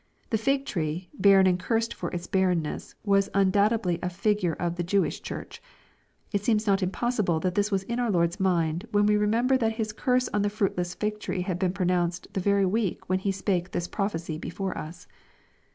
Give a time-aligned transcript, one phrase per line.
[0.31, 4.81] The fig tree, barren and cursed for its barrenness, was undoubtedly a figure of the
[4.81, 5.61] Jewish Church.
[6.31, 9.57] It seems not impos sible that this was in our Lord's mind, when we remember
[9.57, 13.19] that His curse on the fruitless fig tree had been pronounced the very week when
[13.19, 15.05] He spake this prophecy before us.